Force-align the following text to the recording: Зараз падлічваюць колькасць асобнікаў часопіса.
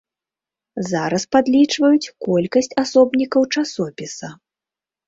Зараз 0.91 1.25
падлічваюць 1.35 2.11
колькасць 2.27 2.73
асобнікаў 2.85 3.41
часопіса. 3.55 4.27